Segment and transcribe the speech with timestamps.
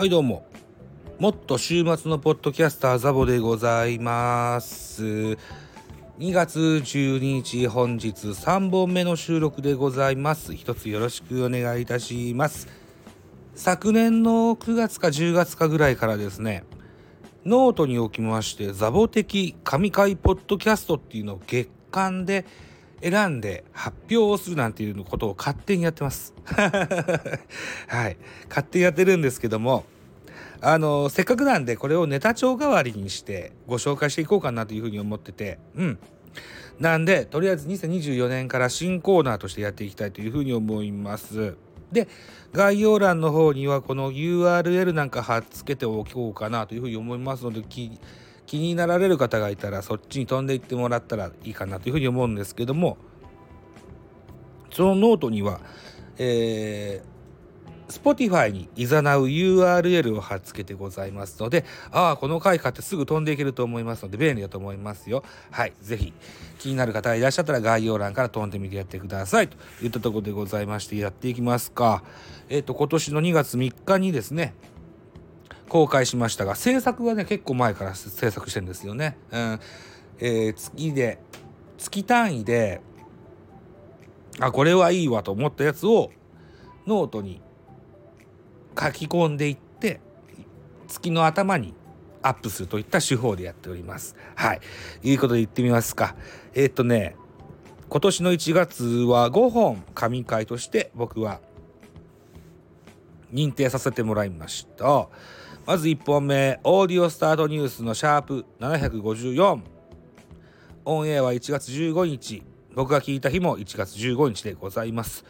[0.00, 0.46] はいどうも
[1.18, 5.36] もっと週末のポッドキャスターザボでございます2
[6.32, 12.66] 月12日本日3本目の収録でございます一つよろしくお願いいたします
[13.54, 16.64] 昨年の9月か10月かぐらいからですね
[17.44, 22.46] ノートにおきましてザボ的神回ポッドキャストっていうのを月間で
[23.02, 26.34] 選んで発表をするなんていうことを勝手にやってます。
[26.44, 28.16] はい。
[28.48, 29.84] 勝手にやってるんですけども、
[30.62, 35.98] あの、せっかくなんでこれをネタ帳代わりにしてご紹介していこうかなというふうに思ってて、うん。
[36.78, 41.56] なんで、とりあえず2024年から新コーナーとしてやっていきたいというふうに思います。
[41.92, 42.08] で、
[42.52, 47.62] 概要欄の方にはこの URL なんか貼っつけておこうかなというふうに思いますので、
[48.50, 52.98] 気になられる方がいたらそっちに飛んでいってもらったらいいかなというふうに思うんですけども
[54.72, 55.60] そのノートには、
[56.18, 57.19] えー、
[57.90, 65.24] Spotify にいざなう URL を貼っつけてございますので、ああ、この回買ってすぐ飛んでいけると思いますので、便利だと思いますよ。
[65.50, 66.12] はい、ぜひ、
[66.58, 69.48] 気になる方いらっしゃったら概要欄から飛んでみてやってください。
[69.48, 72.02] といったところでございまして、やっていきますか。
[72.48, 74.54] えっ、ー、と、今年の2月3日にですね、
[75.70, 79.16] 公開しましたが制作はね結構前から制作してるんですよね。
[79.30, 79.60] うん
[80.18, 81.18] えー、月で
[81.78, 82.82] 月単位で
[84.40, 86.10] あこれはいいわと思ったやつを
[86.86, 87.40] ノートに
[88.78, 90.00] 書き込んでいって
[90.88, 91.74] 月の頭に
[92.22, 94.16] アップするといった手法でやっております。
[94.34, 94.60] はい。
[95.02, 96.14] いうことで言ってみますか。
[96.54, 97.16] えー、っとね、
[97.88, 101.40] 今年の1月は5本神回として僕は
[103.32, 105.08] 認定させてもらいました。
[105.66, 109.62] まず1本目オーディオスタートニュースのシャープ754
[110.84, 112.42] オンエアは1月15日
[112.74, 115.24] 僕が聞いた日も1月15日でございます、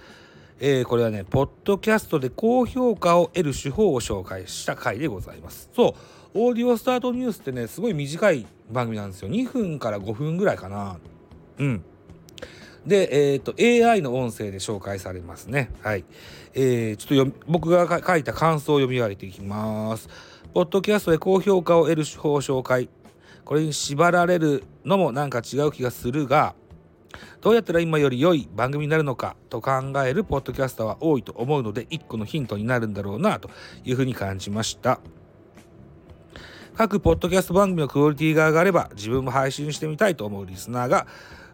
[0.61, 5.96] えー、これはねポッドキャストで高評価を得る手法を紹介した回でございますそ
[6.34, 10.98] うオーディオスタートニュースってねすごい短い番組なんですよ2分から5分ぐらいかな
[11.58, 11.84] うん
[12.86, 15.70] で、えっ、ー、と、AI の音声で紹介されますね。
[15.83, 16.05] はい。
[16.55, 20.08] えー、ちょっと僕が書いた感想を読み上げていきます。
[20.55, 22.89] ポッドキャストで高評価を得る手法を紹介。
[23.45, 26.55] これに縛られるのもなんか違う気がするが、
[27.40, 29.73] どうやったら今より良い番組になるのかと考
[30.05, 33.51] えるポッドキャスターは多いと思うので、一個のヒントになるんだろうなと
[33.84, 35.01] いうふうに感じました。
[36.77, 41.06] 各ポッドキャスト番組のクオリティが上がれば自分も配信してみたいと思うリスナーが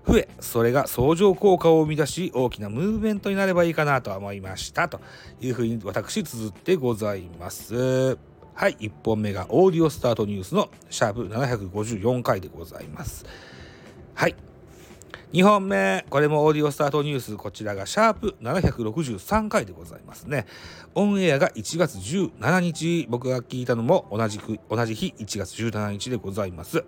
[0.07, 5.01] 増えそれが相乗効果を生み出し大きなムーブメントになればいいかなと思いましたと
[5.41, 8.17] いうふうに私綴ってございます。
[8.55, 13.27] はい、1本目がオーディオスタートニュースのシャープ754回でございます。
[14.15, 14.37] はい。
[15.33, 20.47] 2本目、これもオーディオスタートニュース、こちらがシャープ763回でございますね。
[20.95, 26.85] オンエアが1月17日、僕が聞いたのも同じく、同じ日1月17日でございます。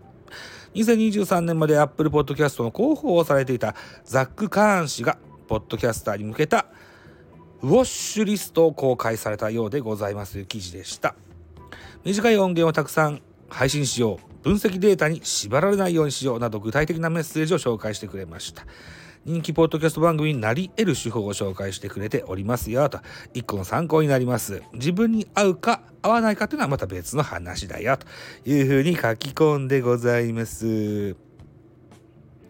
[0.74, 6.66] 2023年まで Apple Podcast の広報をされていたザック・カーン氏が、ポッドキャスターに向けた
[7.62, 11.16] ウォッシュリストを公開されたようでございますという記事でした。
[12.04, 18.66] 短い音源をたくさん配信しよう分析データに縛られないようにしようなど具体的なメッセージを紹介してくれました
[19.24, 23.00] 人気ポッドキャスト番組になり得る手法を紹介してくれておりますよと
[23.34, 28.06] 一個の参考になります自分に合うか合わないかっていうのはまた別の話だよと
[28.48, 31.16] いうふうに書き込んでございます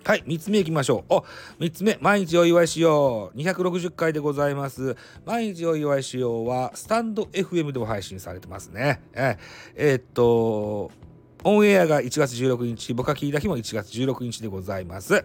[0.08, 1.14] はい、3つ目いきましょう。
[1.16, 1.24] お、
[1.60, 3.38] 3つ目、毎日お祝いしよう。
[3.38, 4.96] 260回でございます。
[5.26, 9.02] 毎日お祝いしようは、スタンド FM でも配信されてますね。
[9.12, 9.36] え
[9.76, 10.90] え、っと、
[11.44, 15.24] オンエアが1月16日、僕が聞いた日も1月16日でございます。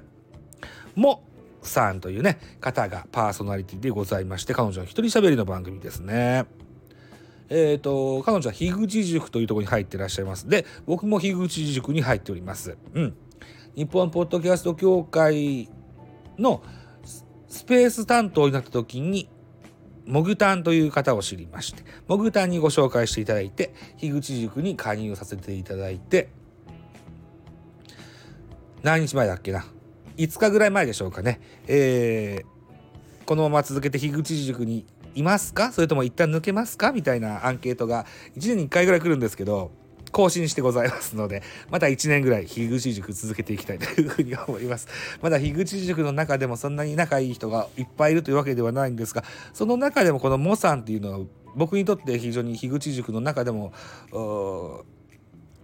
[0.96, 1.24] も、
[1.64, 6.46] さんというね、方がパーソナリティでございまして、彼女の一人喋りの番組ですね。
[7.50, 10.48] えっ、ー、と、彼女は樋口塾というところに入ってらっしゃいます。
[10.48, 12.78] で、僕も樋口塾に入っております。
[12.94, 13.16] うん。
[13.76, 15.70] 日本ポッドキャスト協会
[16.38, 16.64] の
[17.48, 19.30] スペース担当になった時に
[20.06, 26.30] モグタンという方を知りましてモグタンにご紹介していただいて樋口塾に加入させていただいて
[28.82, 29.66] 何日前だっけな
[30.18, 34.86] ？5日ぐらい前でしょうかね、えー、このまま続けて樋口塾に
[35.16, 35.72] いますか？
[35.72, 36.92] それとも一旦抜けますか？
[36.92, 39.72] みたいなアンケートが1年に1回ぐらい来るんですけど
[40.14, 44.88] 更新してございますので、また1年ぐらい樋口塾続けていきたいというふうに思います。
[45.22, 51.26] まだ樋口塾の中でもそんなに仲いい人がいっぱいいるというわけではないんですが、その中でもこのモさんっていうのは
[51.56, 53.74] 僕にとって非常に樋口塾の中でも、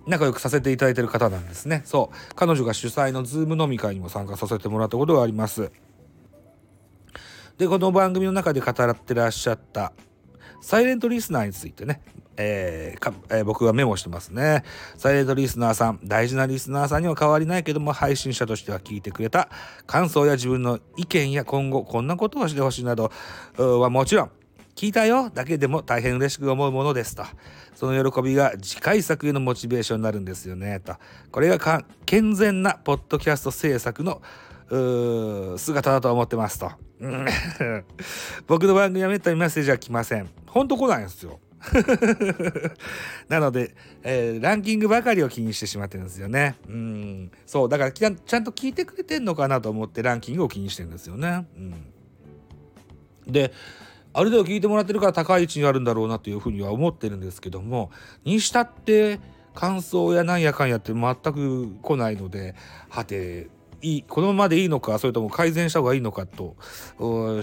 [0.08, 1.84] 仲良くさせていただいている方なんですね。
[1.86, 2.36] そう。
[2.36, 5.72] 彼女が主催のズーム飲み会にも参加させてもらったことがあります。
[7.60, 9.94] で、この番組の中で語ってらっしゃった
[10.62, 12.02] サイレントリスナーについてね、
[12.38, 14.64] えーえー、僕がメモしてますね。
[14.98, 19.50] サイレントリスナーさん、大事なリスナーさんには変わりないけども、配信者としては聞いてくれた
[19.86, 23.12] 感想や自分の意見や今後こんなことをしてほしいなど
[23.58, 24.32] はもちろん、
[24.76, 27.24] 聞いたよだけでも大変嬉しく思うものですと。
[27.76, 30.96] その喜びが次回作へのモチベーションになるんですよねと。
[31.32, 34.22] これが健全なポッドキャスト制作の
[35.58, 36.72] 姿だと思ってますと。
[38.48, 40.30] 僕の番組はめったにメッセージは来ません。
[40.48, 41.40] ほんと来ないんですよ。
[43.28, 46.56] なので、えー、ランキングばかりを気にしてしまってるんですよね。
[46.68, 47.32] うん。
[47.46, 51.48] そう、だからちゃんと聞いてくれてんのかなと思ってランキングを気にしてるんですよね。
[51.58, 53.32] うん。
[53.32, 53.54] で、
[54.14, 57.92] ある程度聞いてもらってるから高い位置にあるんだろうなというふうには思ってるんですけども、
[58.26, 59.20] にしたって
[59.54, 62.56] 感想やなんやかんやって全く来ないので、
[62.90, 63.50] はて、
[63.82, 66.56] いいこのままでいいのかそれとも改善した方がいいのかと
[66.98, 67.42] 思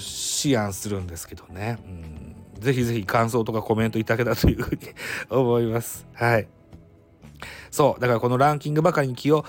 [0.58, 1.78] 案するんですけどね、
[2.54, 4.80] うん、ぜひぜひ感想とかコメントいただけたというふうに
[5.30, 6.06] 思います。
[6.14, 6.48] はい。
[7.70, 8.00] そう。
[8.00, 9.44] だからこのランキングばかりに気を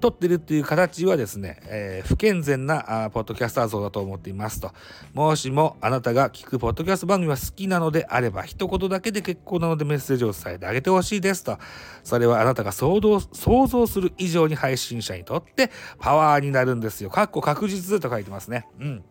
[0.00, 4.72] 取ってるっていう形はですね、えー、不健全なあポッドキャスター像だと思っていますと。
[5.14, 11.58] もしもあなたが聞くポッドキャスト番組は好きなのであれば、一言だけで結構なのでメッセージを伝えてあげてほしいですと。
[12.02, 17.10] それはあなたが想像想像する以上に配信者にとってパワーになるんですよ。
[17.10, 18.66] かっこ確実と書いてますね。
[18.80, 19.04] うん。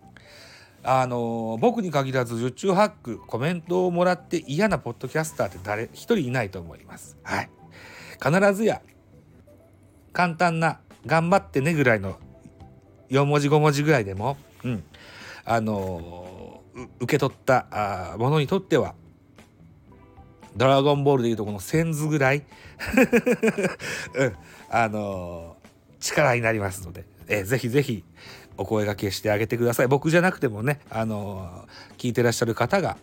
[0.82, 7.18] あのー、僕に限らず十中八九コメントをもらって嫌なポッドキャスターって誰一人いないと思います。
[7.24, 7.50] はい。
[8.22, 8.82] 必ずや
[10.14, 12.18] 簡単な頑張ってねぐらいの
[13.10, 14.84] 4文字5文字ぐらいでも、うん、
[15.46, 16.62] あの
[17.00, 18.96] 受け取ったあものにとっては
[20.56, 22.44] ドラゴンボールでいうとこの線図ぐらい、
[24.16, 24.36] うん、
[24.70, 25.58] あの
[26.00, 28.04] 力になりますので、えー、ぜひぜひ
[28.58, 29.88] お声がけしてあげてください。
[29.88, 31.66] 僕じゃなくてもね、あの
[31.98, 32.98] 聞いてらっしゃる方が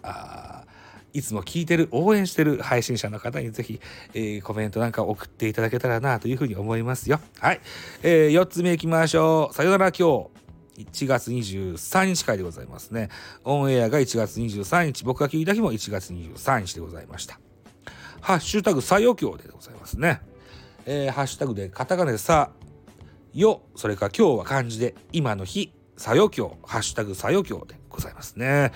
[1.16, 3.80] いつも聞いてる、応援してる配信者の方にぜひ、
[4.12, 7.20] えー、コメントなんか送っていただけたらなというふうに思いますよ。
[7.40, 7.60] はい。
[8.02, 9.54] えー、4つ目いきましょう。
[9.54, 10.36] さよなら今日。
[10.76, 13.08] 1月23日会でございますね。
[13.44, 17.40] オンエアが1月23日、僕が聞いた日も1月23日でございました。
[18.20, 20.20] ハッシュタグ、さよきょうでございますね。
[20.84, 22.50] えー、ハッシュタグでカタカナでさ、
[23.32, 28.72] よ、それから今日は漢字で、今の日、さよきょう、ハッシュタグさよきょうでございますね。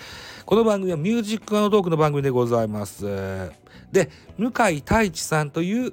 [0.46, 3.05] この番組はミュージックトークの番組でございます。
[3.93, 5.93] で、向井太一さんという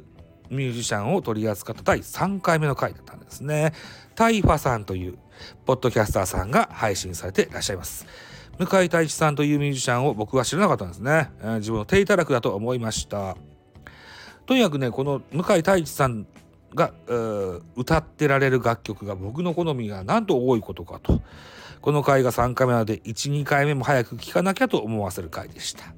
[0.49, 3.73] ミュージシャンを取り扱った第3回目の回だったんですね。
[4.15, 5.17] タイファさんという
[5.65, 8.07] ポッドキャスターさんが配信されていらっしゃいます。
[8.57, 11.29] 向井太一さんというミュージシャンを僕は知らなかったんですね。
[11.57, 13.35] 自分の手いただくだと思いました。
[14.45, 16.25] とにかくね、この向井太一さん
[16.73, 16.93] が
[17.75, 21.21] 歌ってられる楽曲が僕の好みがなんと多いことかと。
[21.87, 25.93] この回が3回目なので1、2回目も早く聞かなきゃと思わせる回でした。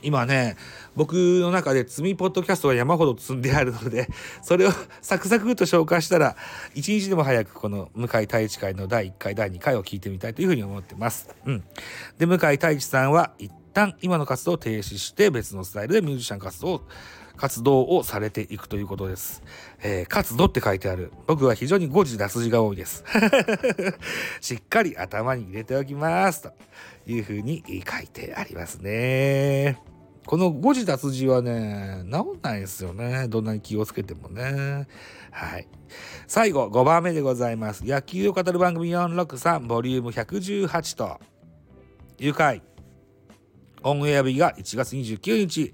[0.00, 0.56] 今ね、
[0.96, 4.08] 僕の中で積みポッドキャストが山ほど積んであるので、
[4.40, 4.70] それを
[5.02, 6.34] サクサクと紹介したら、
[6.74, 11.28] 一日でも早くこの向井太一会の第1回、第2回を聞いてみたいというふうに思ってます。
[11.44, 11.62] うん。
[12.16, 16.88] で、向井太一さんは一旦今の活動を停止して別のスタイルでミュージシャン活動を
[17.38, 19.42] 活動をされていくということです。
[19.82, 21.12] えー、活動って書いてある。
[21.26, 23.04] 僕は非常に誤字脱字が多いです。
[24.42, 26.42] しっかり頭に入れておきます。
[26.42, 26.52] と
[27.06, 29.80] いうふうに書いてありますね。
[30.26, 33.28] この誤字脱字はね、治んないですよね。
[33.28, 34.86] どんなに気をつけてもね。
[35.30, 35.66] はい。
[36.26, 37.86] 最後、5番目でございます。
[37.86, 41.18] 野球を語る番組463、ボリューム118と、
[42.18, 42.62] 愉快。
[43.82, 45.72] オンエア日が1月29日。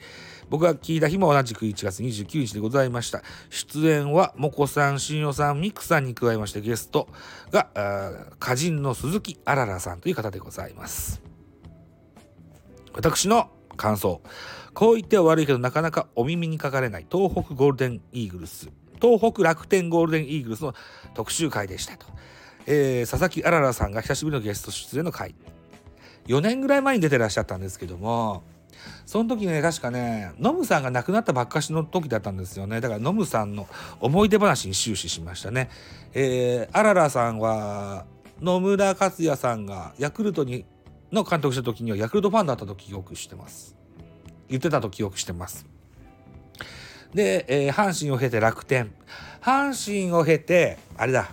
[0.51, 3.23] 僕が聞いた日も同じく1月29日でございました。
[3.51, 7.09] 出演は、もこさん、しんよさん、ミクさんに加えましてゲスト
[7.51, 7.69] が、
[8.41, 11.23] 歌人の鈴木あららさんという方でございます。
[12.93, 14.21] 私の感想。
[14.73, 18.71] こう言っては悪いけどなかなかお耳にかかれない東北ゴールデンイーグルス、
[19.01, 20.75] 東北楽天ゴールデンイーグルスの
[21.15, 22.07] 特集会でしたと。
[22.67, 25.35] えー、佐々木あららさんが久しぶりのゲスト出演の会。
[26.27, 28.43] 4年ぐらい前に出てらっしゃったんですけども、
[29.07, 32.81] その時ね、確かね、ノムさんが亡くなったばっかしの時だったんですよね。
[32.81, 33.69] だからノムさんの
[34.01, 35.71] 思い出話に終始しましたね。
[36.13, 38.07] えー、あららさんは、
[38.41, 40.65] 野村克也さんがヤクルトに
[41.13, 43.77] の監督した時にはヤクルトファンだったと記憶してます。
[44.49, 45.67] 言ってたと記憶してます。
[47.15, 48.93] で、えー、阪神を経て楽天。
[49.41, 51.31] 阪神を経て、あれだ。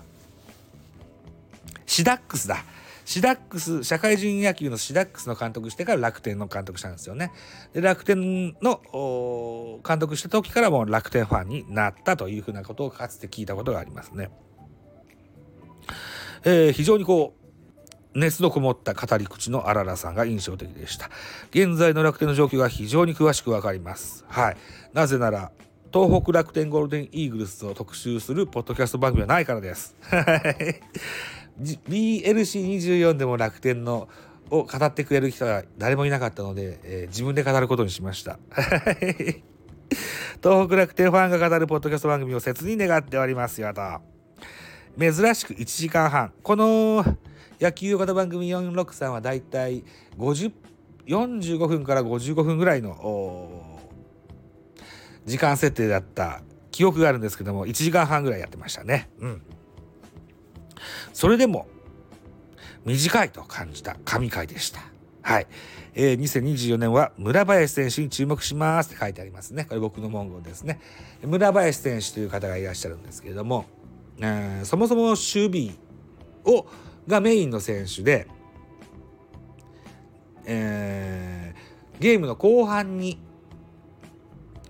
[1.86, 2.64] シダックスだ。
[3.12, 7.34] シダックス、社会人野球のシダックスの監督してから楽天の監督したんですよね。
[7.74, 14.30] で、楽天の監督した時からも楽天ファンになったというふうなことをかつて聞いたことがありますね。
[16.46, 21.10] えー、非常にこう、熱のこもった語り口のあららさんが印象的でした。
[21.50, 24.24] 現在の楽天の状況が非常に詳しくわかります。
[24.30, 24.58] はい。
[24.94, 25.52] なぜなら
[25.94, 29.98] 東北楽天ゴールデンイーグルスを特集するポッドキャスト番組はないからです。
[31.60, 34.08] BLC24 でも楽天の
[34.50, 38.38] を語ってくれる人は誰もいなかったので、えー、自分で語ることにしました。
[40.44, 43.82] 東北楽天ファンが語るポッドキャスト番組を切に願っておりますよと。
[45.00, 46.34] 珍しく1時間半。
[46.44, 47.06] この
[47.62, 49.84] 野球型番組463はだいたい
[50.18, 53.80] 45分から55分ぐらいの
[55.26, 56.42] 時間設定だった
[56.72, 59.10] 記憶があるんですけども1時間半ぐらいやってましたね。
[59.20, 59.42] うん、
[61.14, 61.68] それでも
[62.86, 64.82] 短いと感じた神回でした。
[65.22, 65.48] はい。
[65.94, 69.66] えー、2024年は村林選手に注目しますって書いてありますね。
[69.66, 70.80] これ僕の文言ですね。
[71.24, 73.66] 村林選手という方がいらっしゃるんですけれども、
[74.20, 75.72] えー、そもそも守備
[76.46, 76.66] を
[77.08, 78.28] がメインの選手で、
[80.46, 83.20] えー、ゲームの後半に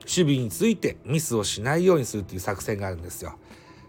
[0.02, 3.38] 守備についてミスをしないようにするっていう作戦があるんですよ。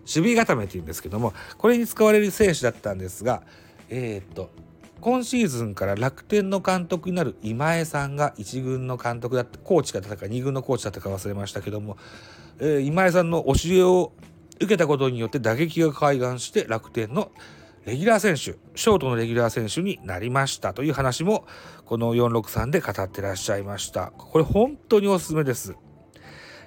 [0.02, 3.42] 守備固めっていうんですけどもこれに使われる選手だったんですが
[3.88, 4.50] えー、っと
[5.00, 11.96] 今シーズンから楽天の監督になる今江さんが1軍の監督だったコーチだったか2軍のコーチだったか忘れましたけども、
[12.60, 14.12] えー、今江さんの教えを
[14.56, 17.32] 受けたことによって打撃が開眼して楽天の
[17.84, 20.72] レギュラー選手ショートのレギュラー選手になりました。
[20.72, 21.46] という話も
[21.84, 24.12] この463で語ってらっしゃいました。
[24.16, 25.74] これ本当におすすめです。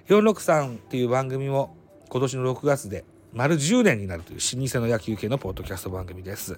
[0.10, 1.78] 463っていう番組も
[2.10, 6.58] 今年の6月で丸10年になるという老舗の野球系のポッドキャスト番組です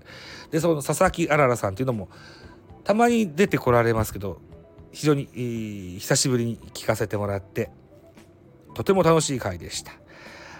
[0.52, 2.08] でその佐々木あららさんっていうのも
[2.84, 4.40] たまに出てこられますけど
[4.92, 7.72] 非常に、えー、久しぶりに聞かせてもらって
[8.76, 9.92] とても楽しい回でした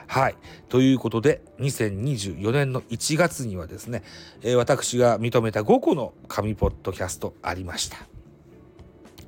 [0.08, 0.36] はい。
[0.70, 4.04] ということで、2024年の1月にはですね、
[4.42, 7.98] えー、私が認めた5個の紙ポッドキャストありました。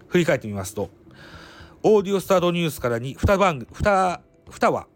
[0.07, 0.89] 振り返ってみますと、
[1.83, 4.87] オーディオスタートニュースからに2番、2、2話、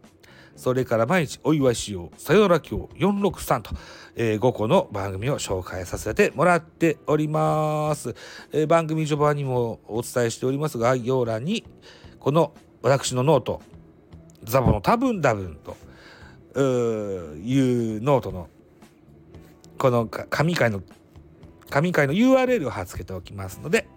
[0.56, 3.70] それから毎日お祝いしよう、さよなら今日463と、
[4.14, 8.14] えー、5個の番組を紹介させてもらっております。
[8.52, 11.64] えー、番組序盤にもお伝えしておりますが概要欄に、
[12.18, 13.60] この私のノート、
[14.44, 15.76] ザボの多分多分と
[16.60, 18.48] いうノートの
[19.78, 20.82] この神回の
[21.70, 23.88] 神回の URL を貼っ付けておきますので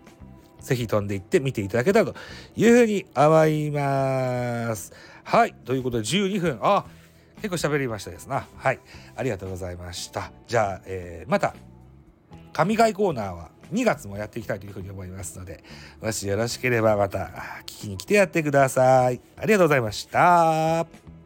[0.62, 2.16] ぜひ飛んでいって見ていただけたらと
[2.56, 4.92] いうふうに思います。
[5.28, 5.54] はい。
[5.66, 6.60] ということで12分。
[6.62, 6.86] あ
[7.42, 8.48] 結構喋りましたですな。
[8.56, 8.80] はい。
[9.14, 10.32] ありがとうございました。
[10.48, 11.54] じゃあ、えー、また
[12.54, 15.66] 神回コーナーは2月もやっていきたいというふうに思いますので、
[16.02, 17.26] もしよろしければまた
[17.66, 19.20] 聞きに来てやってください。
[19.36, 21.17] ありがとうございました。